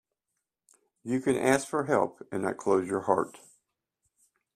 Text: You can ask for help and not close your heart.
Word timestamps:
You 1.03 1.19
can 1.21 1.37
ask 1.37 1.67
for 1.67 1.83
help 1.83 2.27
and 2.31 2.41
not 2.41 2.57
close 2.57 2.87
your 2.87 3.01
heart. 3.01 3.37